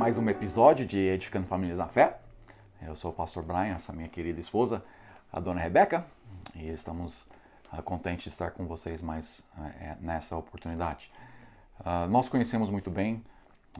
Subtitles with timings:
[0.00, 2.18] mais um episódio de Edificando Famílias na Fé.
[2.80, 4.82] Eu sou o pastor Brian, essa minha querida esposa,
[5.30, 6.06] a dona Rebeca,
[6.54, 7.12] e estamos
[7.70, 11.12] uh, contentes de estar com vocês mais uh, nessa oportunidade.
[11.80, 13.22] Uh, nós conhecemos muito bem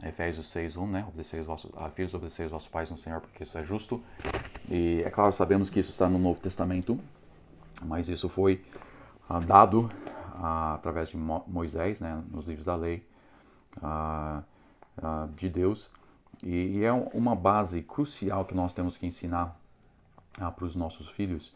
[0.03, 1.05] Efésios 6.1, né?
[1.07, 3.99] Obedecer os vossos, filhos, obedecer os vossos pais no Senhor, porque isso é justo.
[4.69, 6.99] E é claro, sabemos que isso está no Novo Testamento,
[7.81, 8.63] mas isso foi
[9.47, 9.91] dado
[10.39, 12.23] através de Moisés, né?
[12.29, 13.03] Nos livros da lei
[15.35, 15.89] de Deus
[16.43, 19.59] e, e, é uma base crucial que nós temos que ensinar
[20.39, 21.53] ah, para os nossos filhos.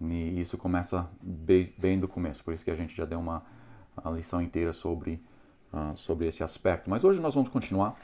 [0.00, 3.42] E isso começa bem, bem, do começo, por isso que a gente já deu uma
[4.14, 5.20] lição inteira sobre,
[5.72, 6.88] ah, sobre esse aspecto.
[6.88, 7.96] Mas hoje nós vamos continuar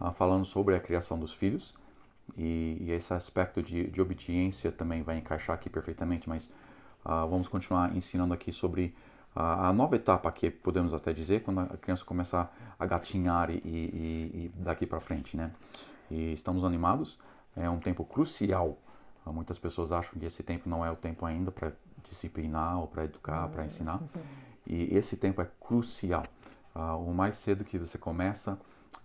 [0.00, 1.74] ah, falando sobre a criação dos filhos.
[2.36, 6.48] E, e esse aspecto de, de, obediência também vai encaixar aqui perfeitamente, mas
[7.02, 8.94] vamos continuar ensinando aqui sobre
[9.40, 13.70] a, nova etapa que podemos até dizer, quando a criança começar a gatinhar e, e,
[14.34, 15.52] e daqui para frente, né?
[16.10, 17.16] E estamos animados,
[17.56, 18.76] é um tempo crucial.
[19.24, 21.72] Muitas pessoas acham que esse tempo não é o tempo ainda para
[22.08, 24.00] disciplinar ou para educar, para ensinar.
[24.66, 26.24] E esse tempo é crucial.
[26.74, 28.58] Uh, o mais cedo que você começa,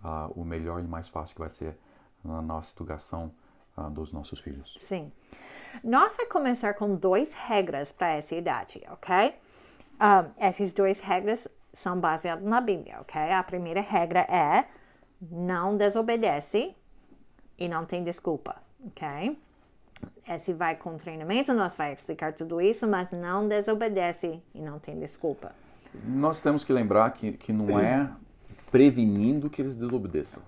[0.04, 1.78] uh, o melhor e mais fácil que vai ser
[2.24, 3.32] na nossa educação
[3.78, 4.78] uh, dos nossos filhos.
[4.82, 5.12] Sim.
[5.84, 9.34] Nós vamos começar com duas regras para essa idade, ok?
[10.00, 13.20] Um, essas duas regras são baseadas na Bíblia, ok?
[13.32, 14.66] A primeira regra é
[15.32, 16.76] não desobedece
[17.58, 19.38] e não tem desculpa, ok?
[20.28, 25.00] Esse vai com treinamento, nós vai explicar tudo isso, mas não desobedece e não tem
[25.00, 25.52] desculpa.
[26.06, 28.10] Nós temos que lembrar que, que não é
[28.72, 30.42] prevenindo que eles desobedeçam.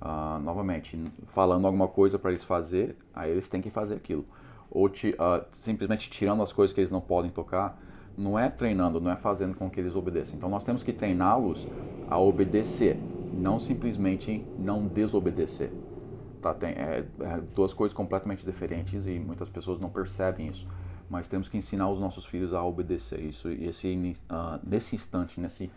[0.00, 0.98] Uh, novamente,
[1.32, 4.24] falando alguma coisa para eles fazer, aí eles têm que fazer aquilo.
[4.70, 7.78] Ou te, uh, simplesmente tirando as coisas que eles não podem tocar,
[8.16, 10.36] não é treinando, não é fazendo com que eles obedeçam.
[10.36, 11.66] Então nós temos que treiná-los
[12.08, 12.98] a obedecer,
[13.32, 15.70] não simplesmente não desobedecer.
[16.40, 16.52] Tá?
[16.52, 20.66] Tem é, é, duas coisas completamente diferentes e muitas pessoas não percebem isso.
[21.08, 23.50] Mas temos que ensinar os nossos filhos a obedecer isso.
[23.50, 25.68] E esse, uh, nesse instante, nessa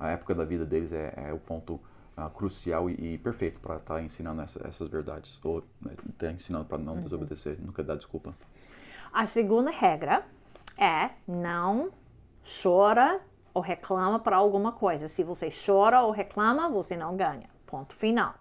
[0.00, 1.74] época da vida deles, é, é o ponto
[2.16, 5.38] uh, crucial e, e perfeito para estar tá ensinando essa, essas verdades.
[5.44, 7.02] Ou né, tá ensinando para não uhum.
[7.02, 8.34] desobedecer, nunca dar desculpa.
[9.12, 10.24] A segunda regra
[10.76, 11.90] é não
[12.62, 13.20] chora
[13.54, 15.08] ou reclama para alguma coisa.
[15.08, 17.48] Se você chora ou reclama, você não ganha.
[17.66, 18.34] Ponto final.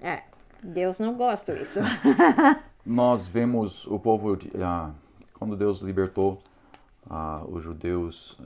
[0.00, 0.22] É,
[0.62, 1.78] Deus não gosta disso.
[2.84, 4.94] Nós vemos o povo, uh,
[5.34, 6.42] quando Deus libertou
[7.06, 8.38] uh, os judeus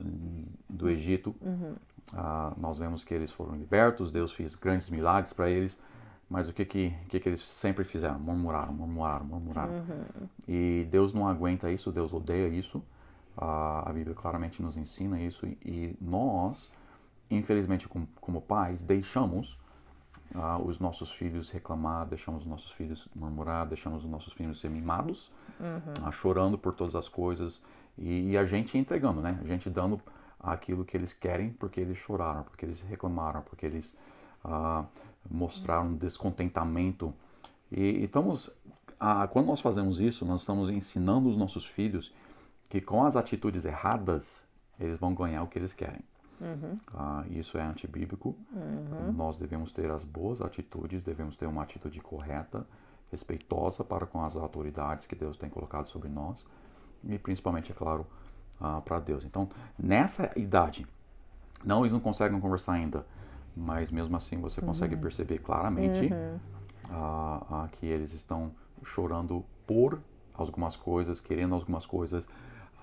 [0.69, 1.77] do Egito, uhum.
[2.13, 5.79] uh, nós vemos que eles foram libertos, Deus fez grandes milagres para eles.
[6.29, 8.19] Mas o que que, que que eles sempre fizeram?
[8.19, 9.73] Murmuraram, murmuraram, murmuraram.
[9.75, 10.29] Uhum.
[10.49, 12.83] E Deus não aguenta isso, Deus odeia isso.
[13.37, 15.47] A, a Bíblia claramente nos ensina isso.
[15.47, 16.71] E nós,
[17.31, 19.59] infelizmente, como, como pais, deixamos
[20.35, 24.71] uh, os nossos filhos reclamar, deixamos os nossos filhos murmurar, deixamos os nossos filhos ser
[24.71, 25.31] mimados,
[25.61, 26.09] uhum.
[26.09, 27.61] uh, chorando por todas as coisas.
[27.97, 29.39] E, e, a gente entregando, né?
[29.43, 30.01] A gente dando
[30.41, 33.95] aquilo que eles querem porque eles choraram, porque eles reclamaram, porque eles
[34.45, 34.85] uh,
[35.31, 37.13] mostrar um descontentamento.
[37.71, 38.51] E, estamos,
[38.99, 42.13] ah, quando nós fazemos isso, nós estamos ensinando os nossos filhos
[42.69, 44.45] que com as atitudes erradas,
[44.81, 46.01] eles vão ganhar o que eles querem.
[46.41, 46.79] Uhum.
[46.93, 48.35] Ah, isso é antibíblico.
[48.53, 49.13] Uhum.
[49.13, 52.67] Nós devemos ter as boas atitudes, devemos ter uma atitude correta,
[53.11, 56.45] respeitosa para com as autoridades que Deus tem colocado sobre nós
[57.09, 58.07] e principalmente, é claro,
[58.61, 59.25] ah, para Deus.
[59.25, 59.49] Então,
[59.79, 60.87] nessa idade,
[61.65, 63.07] não eles não conseguem conversar ainda,
[63.57, 65.01] mas mesmo assim você consegue uhum.
[65.01, 66.39] perceber claramente uhum.
[66.91, 70.01] ah, ah, que eles estão chorando por
[70.35, 72.27] algumas coisas, querendo algumas coisas,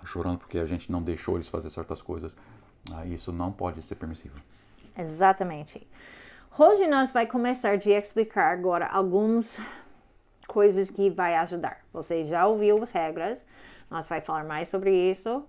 [0.06, 2.36] chorando porque a gente não deixou eles fazer certas coisas.
[2.92, 4.42] Ah, isso não pode ser permissível.
[4.98, 5.88] Exatamente.
[6.58, 9.50] Hoje nós vai começar a explicar agora algumas
[10.48, 11.82] coisas que vai ajudar.
[11.94, 13.46] Você já ouviu as regras,
[13.90, 15.46] nós vai falar mais sobre isso,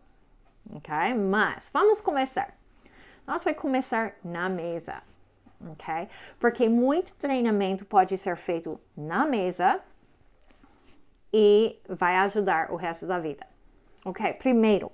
[0.70, 1.14] ok?
[1.14, 2.54] Mas vamos começar.
[3.26, 5.02] Nós vai começar na mesa
[5.70, 6.08] ok?
[6.38, 9.80] Porque muito treinamento pode ser feito na mesa
[11.32, 13.46] e vai ajudar o resto da vida,
[14.04, 14.34] ok?
[14.34, 14.92] Primeiro,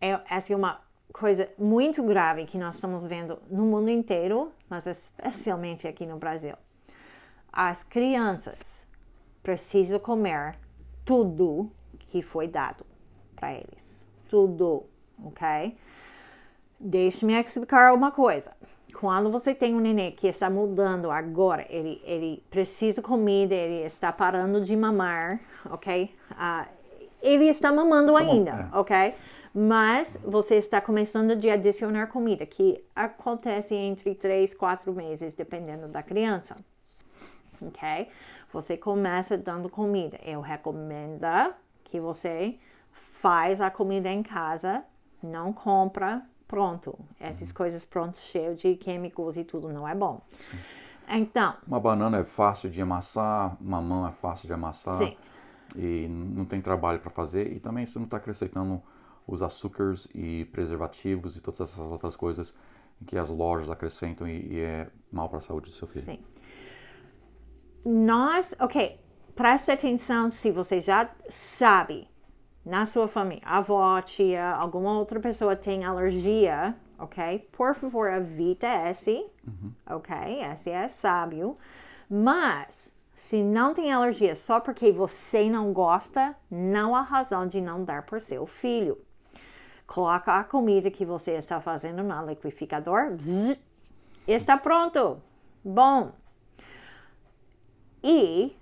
[0.00, 0.80] é, essa é uma
[1.12, 6.54] coisa muito grave que nós estamos vendo no mundo inteiro, mas especialmente aqui no Brasil.
[7.52, 8.58] As crianças
[9.42, 10.56] precisam comer
[11.04, 12.84] tudo que foi dado
[13.34, 14.06] para eles.
[14.28, 14.84] Tudo,
[15.24, 15.76] ok?
[16.78, 18.52] Deixe-me explicar uma coisa.
[18.90, 23.86] Quando você tem um nenê que está mudando agora, ele, ele precisa de comida, ele
[23.86, 25.40] está parando de mamar,
[25.70, 26.14] ok?
[26.32, 26.68] Uh,
[27.22, 28.78] ele está mamando tá ainda, é.
[28.78, 29.14] ok?
[29.54, 36.02] Mas você está começando a adicionar comida, que acontece entre 3 4 meses, dependendo da
[36.02, 36.54] criança,
[37.60, 38.08] ok?
[38.52, 40.18] Você começa dando comida.
[40.24, 41.54] Eu recomendo
[41.84, 42.58] que você
[43.20, 44.82] faz a comida em casa,
[45.22, 46.98] não compra pronto.
[47.20, 47.54] Essas uhum.
[47.54, 50.20] coisas prontas, cheias de químicos e tudo, não é bom.
[50.50, 50.58] Sim.
[51.08, 51.54] Então.
[51.66, 54.98] Uma banana é fácil de amassar, mamão é fácil de amassar.
[54.98, 55.16] Sim.
[55.76, 57.52] E não tem trabalho para fazer.
[57.52, 58.82] E também você não está acrescentando
[59.26, 62.52] os açúcares e preservativos e todas essas outras coisas
[63.06, 66.04] que as lojas acrescentam e, e é mal para a saúde do seu filho.
[66.04, 66.18] Sim.
[67.84, 69.00] Nós, ok,
[69.36, 71.08] preste atenção se você já
[71.56, 72.08] sabe
[72.64, 77.48] na sua família, avó, tia, alguma outra pessoa tem alergia, ok?
[77.52, 79.72] Por favor, evita esse, uhum.
[79.86, 80.16] ok?
[80.52, 81.56] Esse é sábio.
[82.08, 82.90] Mas,
[83.28, 88.02] se não tem alergia só porque você não gosta, não há razão de não dar
[88.02, 88.98] para seu filho.
[89.86, 93.12] Coloca a comida que você está fazendo no liquidificador.
[93.12, 93.58] Bzz,
[94.26, 95.20] está pronto.
[95.64, 96.12] Bom.
[98.02, 98.56] E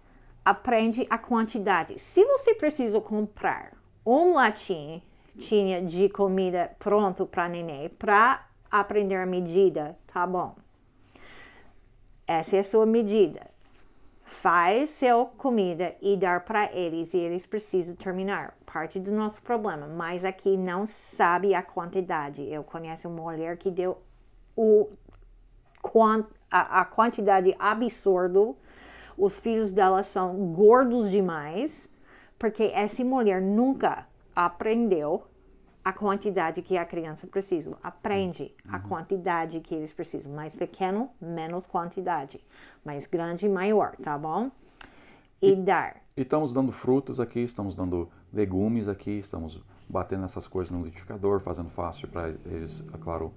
[0.44, 1.98] aprende a quantidade.
[1.98, 3.77] Se você precisa comprar
[4.08, 5.02] um latim
[5.38, 10.56] tinha de comida pronto para neném para aprender a medida, tá bom?
[12.26, 13.46] Essa é a sua medida.
[14.24, 18.54] Faz seu comida e dar para eles e eles precisam terminar.
[18.64, 22.42] Parte do nosso problema, mas aqui não sabe a quantidade.
[22.42, 23.98] Eu conheço uma mulher que deu
[24.56, 24.88] o,
[26.50, 28.54] a, a quantidade absurda.
[29.16, 31.87] Os filhos dela são gordos demais
[32.38, 35.24] porque essa mulher nunca aprendeu
[35.84, 37.76] a quantidade que a criança precisa.
[37.82, 38.74] Aprende uhum.
[38.74, 40.30] a quantidade que eles precisam.
[40.32, 42.40] Mais pequeno, menos quantidade.
[42.84, 44.50] Mais grande, maior, tá bom?
[45.40, 45.96] E, e dar.
[46.16, 51.40] E estamos dando frutas aqui, estamos dando legumes aqui, estamos batendo essas coisas no liquidificador,
[51.40, 53.32] fazendo fácil para eles, é claro,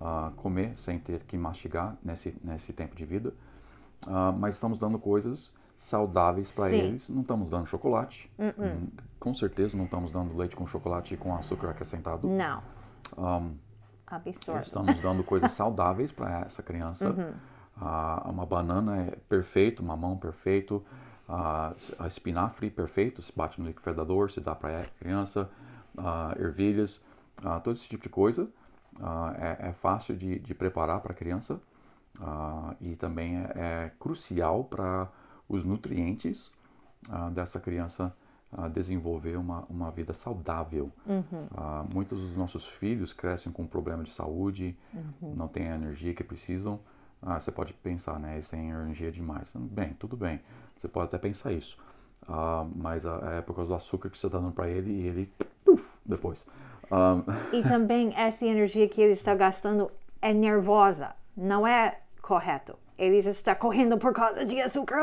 [0.00, 3.34] uh, comer sem ter que mastigar nesse, nesse tempo de vida.
[4.06, 7.08] Uh, mas estamos dando coisas saudáveis para eles.
[7.08, 8.30] Não estamos dando chocolate.
[8.38, 8.88] Uh -uh.
[9.18, 12.28] Com certeza não estamos dando leite com chocolate com açúcar acrescentado.
[12.28, 12.62] Não.
[13.16, 13.56] Um,
[14.06, 14.60] Absurdo.
[14.60, 17.08] Estamos dando coisas saudáveis para essa criança.
[17.10, 17.32] Uhum.
[17.80, 20.84] Uh, uma banana é perfeito, mamão perfeito,
[21.28, 25.48] uh, espinafre perfeito, se bate no liquidificador, se dá para a criança,
[25.96, 27.00] uh, ervilhas,
[27.64, 28.48] todo esse tipo de coisa.
[29.38, 31.58] É, é, fácil de, de preparar para a criança
[32.80, 35.08] e também é, é crucial para
[35.50, 36.50] os nutrientes
[37.10, 38.14] ah, dessa criança
[38.52, 40.90] ah, desenvolver uma, uma vida saudável.
[41.06, 41.46] Uhum.
[41.54, 45.34] Ah, muitos dos nossos filhos crescem com problema de saúde, uhum.
[45.36, 46.78] não têm a energia que precisam.
[47.20, 48.34] Ah, você pode pensar, né?
[48.34, 49.52] Eles têm energia demais.
[49.54, 50.40] Bem, tudo bem.
[50.78, 51.76] Você pode até pensar isso.
[52.26, 55.32] Ah, mas é por causa do açúcar que você está dando para ele e ele,
[55.64, 56.46] puff, depois.
[56.90, 57.56] Um...
[57.56, 59.90] E também essa energia que ele está gastando
[60.22, 65.00] é nervosa, não é correto eles estão correndo por causa de açúcar.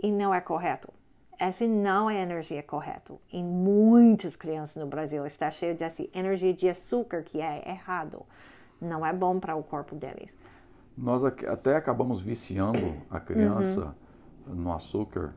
[0.00, 0.92] E não é correto.
[1.36, 3.12] Essa não é energia correta.
[3.32, 8.22] E muitas crianças no Brasil está cheio dessa energia de açúcar que é errado.
[8.80, 10.30] Não é bom para o corpo deles.
[10.96, 13.94] Nós até acabamos viciando a criança
[14.46, 14.54] uhum.
[14.54, 15.34] no açúcar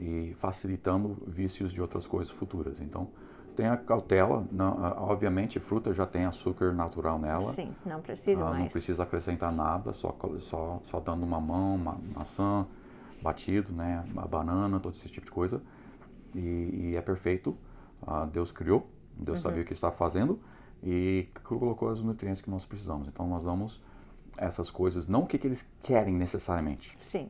[0.00, 2.80] e facilitando vícios de outras coisas futuras.
[2.80, 3.08] Então,
[3.58, 4.46] tenha cautela.
[4.52, 7.52] Não, obviamente, fruta já tem açúcar natural nela.
[7.54, 8.60] Sim, não precisa ah, mais.
[8.60, 12.64] Não precisa acrescentar nada, só, só, só dando mamão, uma maçã,
[13.20, 15.60] batido, né, a banana, todo esse tipo de coisa.
[16.36, 17.56] E, e é perfeito.
[18.06, 19.42] Ah, Deus criou, Deus uhum.
[19.42, 20.40] sabia o que está fazendo
[20.80, 23.08] e colocou os nutrientes que nós precisamos.
[23.08, 23.82] Então, nós damos
[24.36, 26.96] essas coisas, não o que, que eles querem necessariamente.
[27.10, 27.28] Sim.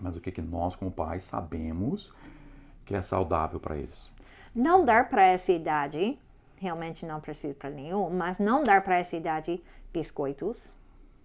[0.00, 2.12] Mas o que, que nós, como pais, sabemos
[2.84, 4.08] que é saudável para eles.
[4.54, 6.18] Não dar para essa idade,
[6.56, 10.62] realmente não precisa para nenhum, mas não dar para essa idade biscoitos,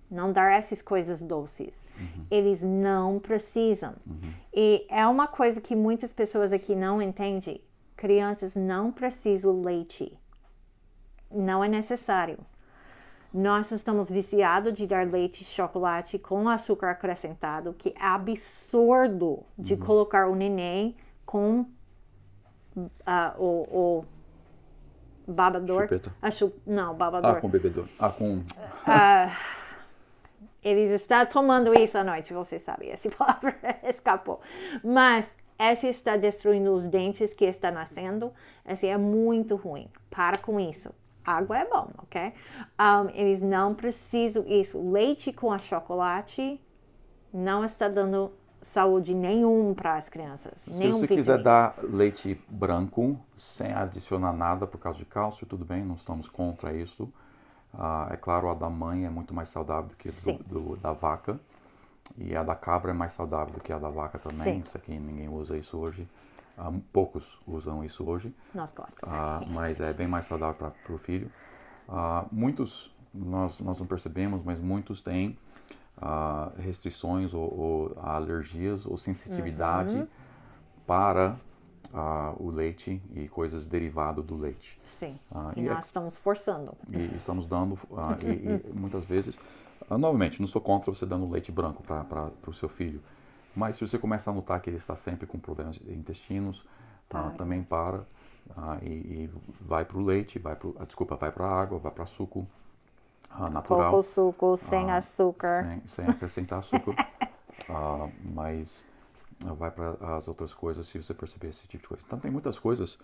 [0.09, 1.73] não dar essas coisas doces.
[1.97, 2.25] Uhum.
[2.31, 3.93] Eles não precisam.
[4.05, 4.33] Uhum.
[4.53, 7.61] E é uma coisa que muitas pessoas aqui não entendem.
[7.95, 10.17] Crianças não precisam leite.
[11.29, 12.39] Não é necessário.
[13.31, 19.79] Nós estamos viciados de dar leite chocolate com açúcar acrescentado, que é absurdo de uhum.
[19.81, 20.95] colocar o neném
[21.27, 21.67] com
[22.75, 22.89] uh,
[23.37, 24.05] o,
[25.27, 25.83] o babador.
[25.83, 26.13] Chupeta.
[26.21, 27.37] A chup, não, babador.
[27.37, 27.87] Ah, com bebedor.
[27.99, 28.37] Ah, com.
[28.37, 29.31] Uh,
[30.63, 34.41] eles estão tomando isso à noite, você sabe, essa palavra escapou.
[34.83, 35.25] Mas
[35.57, 38.31] essa está destruindo os dentes que está nascendo.
[38.65, 39.89] Essa é muito ruim.
[40.09, 40.89] Para com isso.
[41.25, 42.33] Água é bom, ok?
[42.79, 44.91] Um, eles não precisam isso.
[44.91, 46.59] Leite com a chocolate
[47.31, 48.31] não está dando
[48.73, 50.53] saúde nenhum para as crianças.
[50.65, 51.07] Se você vitamina.
[51.07, 56.27] quiser dar leite branco, sem adicionar nada por causa de cálcio, tudo bem, não estamos
[56.27, 57.11] contra isso.
[57.73, 60.91] Ah, é claro, a da mãe é muito mais saudável do que do, do, da
[60.91, 61.39] vaca.
[62.17, 64.55] E a da cabra é mais saudável do que a da vaca também.
[64.55, 64.59] Sim.
[64.61, 66.07] Isso aqui ninguém usa isso hoje.
[66.57, 68.33] Ah, poucos usam isso hoje.
[68.53, 69.03] Nós gostamos.
[69.03, 71.31] Ah, mas é bem mais saudável para o filho.
[72.31, 75.37] Muitos, nós, nós não percebemos, mas muitos têm
[76.01, 80.07] ah, restrições ou, ou alergias ou sensitividade Uhum.
[80.87, 81.37] para
[81.93, 84.79] ah, o leite e coisas derivadas do leite.
[84.99, 85.17] Sim.
[85.31, 86.75] Ah, e e é- nós estamos forçando.
[86.91, 89.37] e estamos dando, ah, e, e muitas vezes,
[89.89, 93.01] ah, novamente, não sou contra você dando leite branco para o seu filho,
[93.55, 96.63] mas se você começa a notar que ele está sempre com problemas de intestinos,
[97.09, 97.31] Para.
[97.37, 98.03] também para
[98.83, 99.29] e,
[99.59, 102.47] vai para o leite, vai pro, desculpa, vai para a água, vai para suco
[103.29, 105.65] ah, natural, Coco suco, sem Ah, açúcar.
[105.65, 106.95] sem, sem acrescentar açúcar,
[107.69, 108.85] Ah, mas
[109.57, 112.03] vai para as outras coisas se você perceber esse tipo de coisa.
[112.05, 112.97] Então tem muitas coisas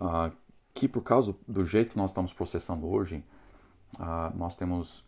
[0.00, 0.30] ah,
[0.74, 3.24] que por causa do jeito que nós estamos processando hoje,
[4.34, 5.04] nós temos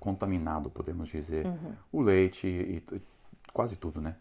[0.00, 1.78] contaminado, podemos dizer, Uhum.
[1.92, 3.02] o leite e, e
[3.52, 4.16] quase tudo, né?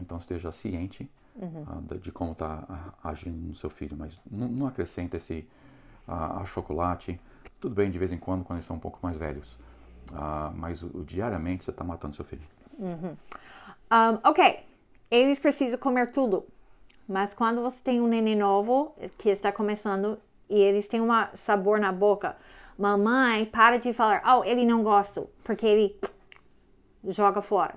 [0.00, 1.68] Então esteja ciente Uhum.
[1.82, 5.46] de, de como está agindo no seu filho, mas não, acrescenta esse
[6.08, 7.20] a chocolate.
[7.60, 9.58] Tudo bem de vez em quando, quando eles são um pouco mais velhos,
[10.14, 12.42] Ah, mas o, o diariamente você está matando seu filho.
[12.80, 14.60] Um, ok,
[15.10, 16.44] eles precisam comer tudo.
[17.08, 21.08] Mas quando você tem um neném novo que está começando e eles têm um
[21.44, 22.36] sabor na boca,
[22.78, 26.00] mamãe para de falar, oh, ele não gosta, porque ele
[27.08, 27.74] joga fora.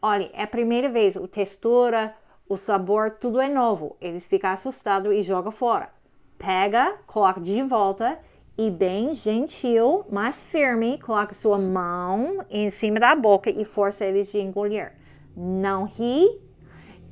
[0.00, 2.14] Olha, é a primeira vez, a textura,
[2.48, 3.96] o sabor, tudo é novo.
[4.00, 5.90] Eles ficam assustados e jogam fora.
[6.38, 8.18] Pega, coloca de volta
[8.56, 14.30] e bem gentil, mas firme, coloca sua mão em cima da boca e força eles
[14.30, 14.92] de engolir.
[15.36, 16.40] Não ri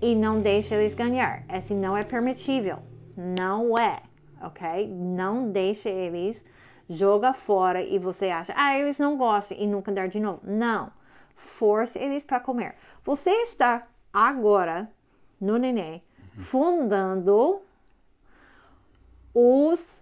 [0.02, 1.44] e não deixe eles ganhar.
[1.48, 2.78] Esse não é permitível.
[3.16, 4.02] Não é,
[4.40, 4.86] ok?
[4.88, 6.42] Não deixe eles
[6.90, 10.40] joga fora e você acha, ah, eles não gostam e nunca dar de novo.
[10.42, 10.90] Não.
[11.36, 12.74] Force eles para comer.
[13.04, 14.90] Você está agora
[15.40, 16.02] no neném
[16.46, 17.60] fundando
[19.32, 19.99] os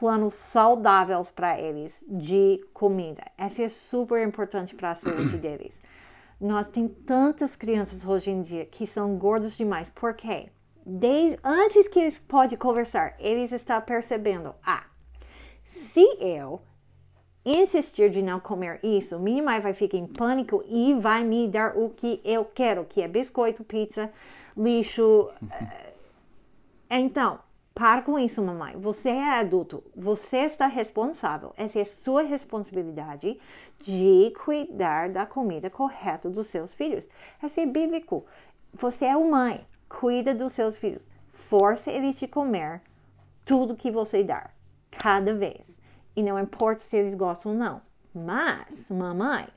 [0.00, 3.22] planos saudáveis para eles de comida.
[3.38, 5.78] Esse é super importante para a saúde deles.
[6.40, 9.90] Nós tem tantas crianças hoje em dia que são gordos demais.
[9.90, 10.48] Por quê?
[10.86, 14.84] Desde, antes que eles podem conversar, eles estão percebendo, ah,
[15.92, 16.62] se eu
[17.44, 21.76] insistir de não comer isso, minha mãe vai ficar em pânico e vai me dar
[21.76, 24.10] o que eu quero, que é biscoito, pizza,
[24.56, 25.30] lixo.
[25.50, 25.92] eh,
[26.92, 27.38] Então,
[27.80, 28.76] para com isso, mamãe.
[28.76, 31.54] Você é adulto, você está responsável.
[31.56, 33.40] Essa é sua responsabilidade
[33.78, 37.02] de cuidar da comida correta dos seus filhos.
[37.42, 38.26] Esse é bíblico.
[38.74, 41.02] Você é mãe, cuida dos seus filhos.
[41.48, 42.82] Force eles de comer
[43.46, 44.54] tudo que você dar,
[44.90, 45.64] cada vez.
[46.14, 47.80] E não importa se eles gostam ou não.
[48.14, 49.48] Mas, mamãe,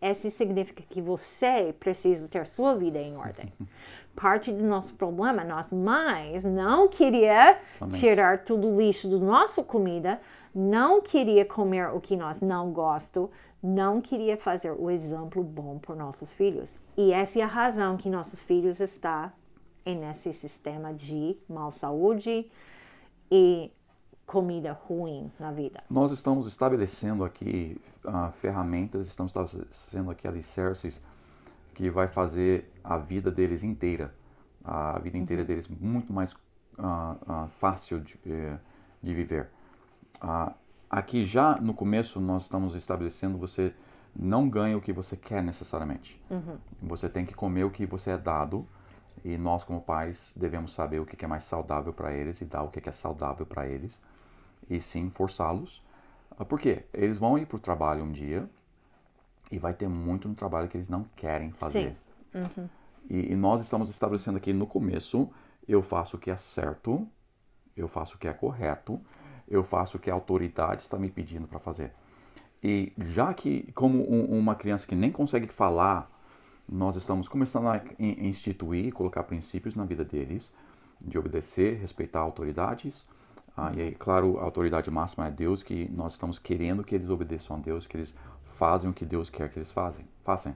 [0.00, 3.52] isso significa que você precisa ter sua vida em ordem.
[4.14, 8.00] Parte do nosso problema, nós mães não queria Também.
[8.00, 10.20] tirar todo o lixo da nossa comida,
[10.54, 13.30] não queria comer o que nós não gostamos,
[13.62, 16.68] não queria fazer o exemplo bom para nossos filhos.
[16.96, 19.30] E essa é a razão que nossos filhos estão
[19.86, 22.50] nesse sistema de mal saúde
[23.30, 23.70] e
[24.28, 25.82] comida ruim na vida.
[25.88, 31.00] Nós estamos estabelecendo aqui ah, ferramentas, estamos estabelecendo aqui alicerces
[31.74, 34.14] que vai fazer a vida deles inteira,
[34.62, 36.36] a vida inteira deles muito mais
[36.76, 38.58] ah, ah, fácil de, eh,
[39.02, 39.48] de viver.
[40.90, 43.72] Aqui já no começo nós estamos estabelecendo você
[44.14, 46.20] não ganha o que você quer necessariamente.
[46.82, 48.66] Você tem que comer o que você é dado
[49.24, 52.62] e nós como pais devemos saber o que é mais saudável para eles e dar
[52.62, 53.98] o que é saudável para eles
[54.70, 55.82] e sim forçá-los.
[56.38, 56.84] Ah, Por quê?
[56.92, 58.48] Eles vão ir para o trabalho um dia
[59.50, 61.96] e vai ter muito no trabalho que eles não querem fazer.
[63.08, 65.28] E, e nós estamos estabelecendo aqui no começo,
[65.66, 67.06] eu faço o que é certo,
[67.76, 69.00] eu faço o que é correto,
[69.48, 71.92] eu faço o que a autoridade está me pedindo para fazer.
[72.62, 76.10] E já que, como um- uma criança que nem consegue falar,
[76.68, 80.52] nós estamos começando a in- instituir, colocar princípios na vida deles,
[81.00, 83.04] de obedecer, respeitar autoridades.
[83.60, 87.10] Ah, e aí, claro, a autoridade máxima é Deus, que nós estamos querendo que eles
[87.10, 88.14] obedeçam a Deus, que eles
[88.54, 90.54] fazem o que Deus quer que eles fazem, façam.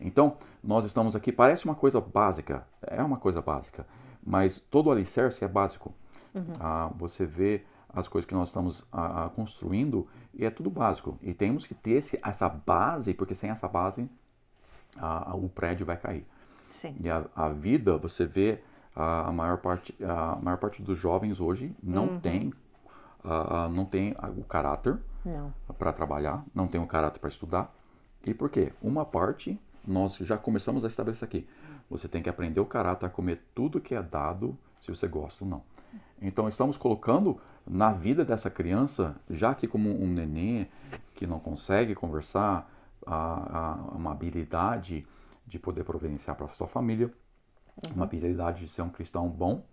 [0.00, 3.86] Então, nós estamos aqui, parece uma coisa básica, é uma coisa básica,
[4.20, 5.94] mas todo o alicerce é básico.
[6.58, 11.16] Ah, você vê as coisas que nós estamos ah, ah, construindo e é tudo básico.
[11.22, 14.10] E temos que ter esse, essa base, porque sem essa base
[14.96, 16.26] ah, o prédio vai cair.
[16.80, 16.96] Sim.
[16.98, 18.60] E a, a vida, você vê
[18.94, 22.52] a, maior parte, a maior parte dos jovens hoje não tem,
[23.24, 24.98] ah, ah, não tem o caráter
[25.78, 27.74] para trabalhar, não tem o caráter para estudar.
[28.24, 28.72] E por quê?
[28.82, 31.46] Uma parte nós já começamos a estabelecer aqui.
[31.90, 35.44] Você tem que aprender o caráter a comer tudo que é dado, se você gosta
[35.44, 35.62] ou não.
[36.20, 40.68] Então estamos colocando na vida dessa criança, já que como um neném
[41.14, 42.70] que não consegue conversar,
[43.06, 45.06] a, a, uma habilidade
[45.46, 47.12] de poder providenciar para a sua família, uhum.
[47.94, 49.64] Uma habilidade de ser um cristão bom,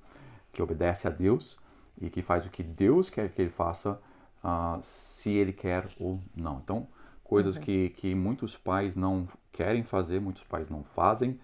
[0.51, 1.57] que obedece a Deus
[1.99, 3.99] e que faz o que Deus quer que ele faça,
[4.43, 6.59] uh, se ele quer ou não.
[6.63, 6.87] Então,
[7.23, 7.61] coisas uhum.
[7.61, 11.39] que, que muitos pais não querem fazer, muitos pais não fazem.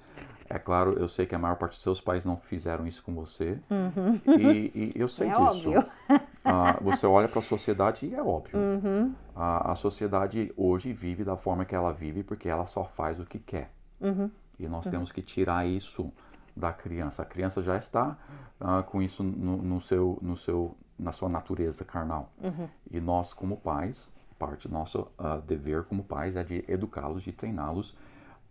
[0.49, 3.13] É claro, eu sei que a maior parte dos seus pais não fizeram isso com
[3.13, 3.59] você.
[3.69, 4.19] Uhum.
[4.37, 5.69] E, e, eu sei é disso.
[5.69, 5.85] Óbvio.
[6.09, 8.57] Uh, você olha para a sociedade e é óbvio.
[8.57, 9.07] Uhum.
[9.07, 13.25] Uh, a sociedade hoje vive da forma que ela vive porque ela só faz o
[13.25, 13.71] que quer.
[13.99, 14.31] Uhum.
[14.57, 16.11] E nós temos que tirar isso
[16.57, 17.21] da criança.
[17.21, 18.17] A criança já está
[18.59, 22.31] uh, com isso no, no, seu, no seu, na sua natureza carnal.
[22.41, 22.67] Uhum.
[22.89, 27.31] E nós, como pais, parte do nosso uh, dever como pais é de educá-los, de
[27.31, 27.95] treiná-los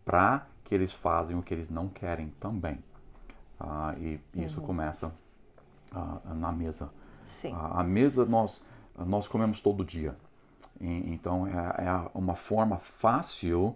[0.05, 2.79] para que eles façam o que eles não querem também.
[3.61, 4.67] Uh, e isso uhum.
[4.67, 5.13] começa
[6.35, 6.91] na mesa.
[7.53, 8.61] a mesa nós,
[8.99, 10.17] nós comemos todo dia.
[10.81, 13.75] E, então é, é uma forma fácil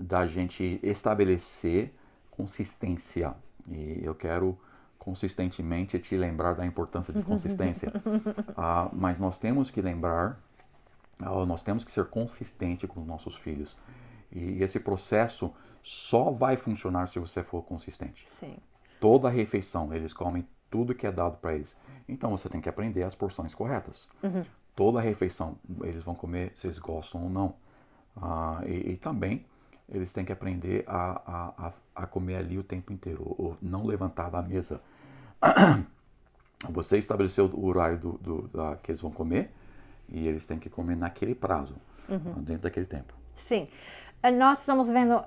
[0.00, 1.94] da gente estabelecer
[2.30, 3.34] consistência.
[3.68, 4.58] E eu quero
[4.98, 7.92] consistentemente te lembrar da importância de consistência.
[8.56, 10.40] ah, mas nós temos que lembrar,
[11.18, 13.76] ah, nós temos que ser consistente com os nossos filhos.
[14.32, 15.52] E esse processo
[15.82, 18.26] só vai funcionar se você for consistente.
[18.40, 18.56] Sim.
[18.98, 21.76] Toda refeição, eles comem tudo que é dado para eles.
[22.08, 24.08] Então você tem que aprender as porções corretas.
[24.22, 24.42] Uhum.
[24.74, 27.54] Toda refeição, eles vão comer se eles gostam ou não.
[28.16, 29.44] Ah, e, e também
[29.88, 34.30] eles têm que aprender a, a, a comer ali o tempo inteiro, ou não levantar
[34.30, 34.80] da mesa.
[36.70, 39.50] Você estabeleceu o horário do, do, da, que eles vão comer
[40.08, 41.74] e eles têm que comer naquele prazo,
[42.08, 42.42] uhum.
[42.42, 43.12] dentro daquele tempo.
[43.46, 43.68] Sim.
[44.22, 45.22] Eh, nós estamos vendo.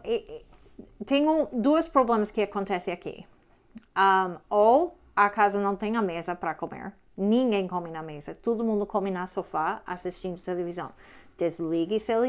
[1.06, 3.26] Tem um, dois problemas que acontecem aqui.
[3.96, 8.63] Um, ou a casa não tem a mesa para comer, ninguém come na mesa, todo
[8.63, 10.91] mundo come na sofá assistindo televisão.
[11.38, 12.21] Desligue seu,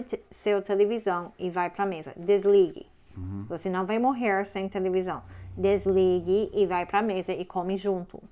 [0.43, 2.13] seu televisão e vai para a mesa.
[2.17, 2.87] Desligue.
[3.17, 3.47] Uhum.
[3.49, 5.23] Você não vai morrer sem televisão.
[5.57, 8.23] Desligue e vai para a mesa e come junto.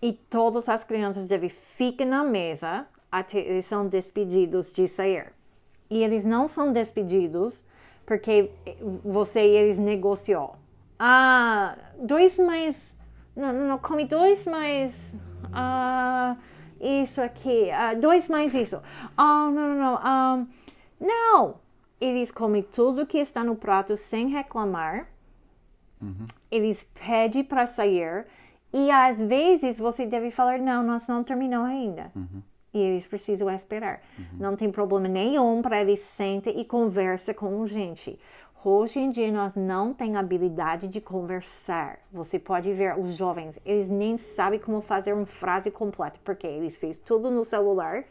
[0.00, 5.32] E todas as crianças devem ficar na mesa até eles são despedidos de sair.
[5.90, 7.62] E eles não são despedidos
[8.06, 8.50] porque
[9.04, 10.56] você e eles negociou.
[10.98, 12.76] Ah, dois mais.
[13.36, 14.94] Não, não, come dois mais.
[15.52, 16.36] Ah
[16.82, 18.76] isso aqui, uh, dois mais isso.
[19.16, 20.38] Oh, não, não, não.
[20.40, 20.48] Um,
[21.00, 21.54] não!
[22.00, 25.06] Eles comem tudo que está no prato sem reclamar.
[26.00, 26.26] Uhum.
[26.50, 28.26] Eles pedem para sair.
[28.72, 32.10] E às vezes você deve falar: não, nós não terminou ainda.
[32.16, 32.42] Uhum.
[32.74, 34.00] E eles precisam esperar.
[34.18, 34.24] Uhum.
[34.40, 38.18] Não tem problema nenhum para eles sentem e conversa com gente.
[38.64, 41.98] Hoje em dia nós não temos habilidade de conversar.
[42.12, 46.76] Você pode ver os jovens, eles nem sabem como fazer uma frase completa, porque eles
[46.76, 48.04] fez tudo no celular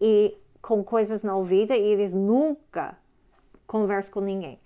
[0.00, 2.96] e com coisas na ouvida e eles nunca
[3.66, 4.58] conversam com ninguém.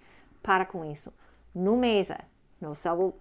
[0.45, 1.13] Para com isso.
[1.53, 2.21] No mesa,
[2.61, 3.15] no celular,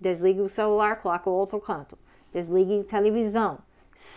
[0.00, 1.98] desligue o celular, coloca o outro canto.
[2.32, 3.58] Desligue a televisão.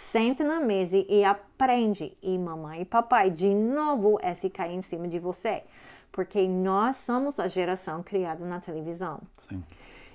[0.09, 2.17] Senta na mesa e aprende.
[2.21, 5.63] E mamãe e papai, de novo, é se em cima de você
[6.11, 9.19] porque nós somos a geração criada na televisão.
[9.47, 9.63] Sim.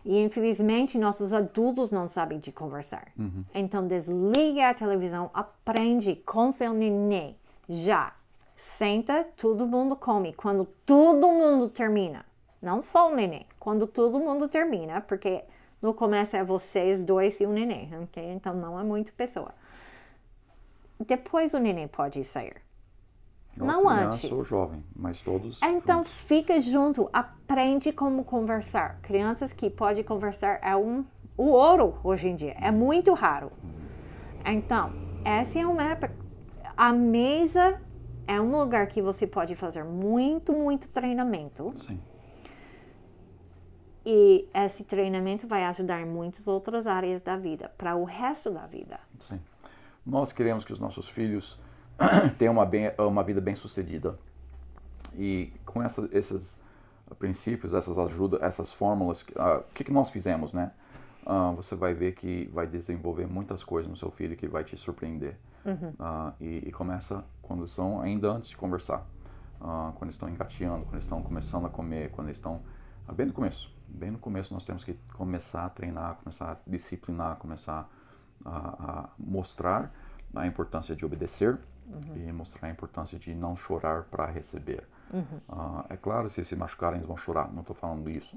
[0.04, 3.08] E infelizmente nossos adultos não sabem de conversar.
[3.18, 3.44] Uhum.
[3.54, 7.36] Então desliga a televisão, aprende com seu neném.
[7.68, 8.12] Já.
[8.78, 10.32] Senta, todo mundo come.
[10.34, 12.24] Quando todo mundo termina.
[12.60, 13.46] Não só o neném.
[13.58, 15.44] Quando todo mundo termina, porque
[15.80, 18.32] no começo é vocês dois e o neném, ok?
[18.32, 19.54] Então não é muito pessoa.
[20.98, 22.63] Depois o neném pode sair.
[23.58, 24.32] Ou não criança antes.
[24.32, 25.58] ou jovem, mas todos.
[25.62, 26.12] Então juntos.
[26.26, 28.98] fica junto, aprende como conversar.
[29.02, 31.04] Crianças que podem conversar é um
[31.36, 33.50] o ouro hoje em dia, é muito raro.
[34.44, 34.92] Então,
[35.24, 36.14] essa é uma época.
[36.76, 37.80] A mesa
[38.26, 41.72] é um lugar que você pode fazer muito, muito treinamento.
[41.74, 42.00] Sim.
[44.06, 48.66] E esse treinamento vai ajudar em muitas outras áreas da vida, para o resto da
[48.66, 49.00] vida.
[49.20, 49.40] Sim.
[50.04, 51.58] Nós queremos que os nossos filhos
[52.38, 54.18] ter uma, bem, uma vida bem sucedida.
[55.16, 56.56] E com essa, esses
[57.18, 60.72] princípios, essas ajudas, essas fórmulas, uh, o que, que nós fizemos, né?
[61.24, 64.76] Uh, você vai ver que vai desenvolver muitas coisas no seu filho que vai te
[64.76, 65.36] surpreender.
[65.64, 65.90] Uhum.
[65.98, 69.06] Uh, e, e, começa quando são ainda antes de conversar,
[69.94, 72.60] quando estão engateando, quando estão começando a comer, quando estão
[73.14, 73.72] bem no começo.
[73.88, 77.88] Bem no começo nós temos que começar a treinar, começar a disciplinar, começar
[78.44, 79.90] a, a mostrar
[80.34, 82.16] a importância de obedecer, uhum.
[82.16, 84.84] e mostrar a importância de não chorar para receber.
[85.12, 85.22] Uhum.
[85.48, 87.52] Uh, é claro, se se machucarem, eles vão chorar.
[87.52, 88.36] Não estou falando isso.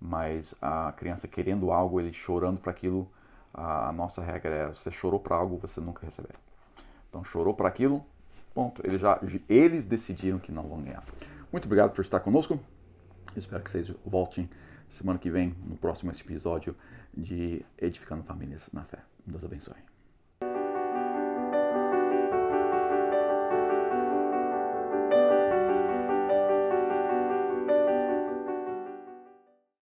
[0.00, 3.10] Mas a criança querendo algo, ele chorando para aquilo,
[3.52, 6.34] a nossa regra é: você chorou para algo, você nunca receber.
[7.08, 8.04] Então, chorou para aquilo,
[8.54, 8.86] ponto.
[8.86, 11.02] Eles, já, eles decidiram que não vão ganhar.
[11.50, 12.60] Muito obrigado por estar conosco.
[13.34, 14.48] Espero que vocês voltem
[14.88, 16.76] semana que vem no próximo episódio
[17.16, 18.98] de Edificando Famílias na Fé.
[19.26, 19.87] Deus abençoe.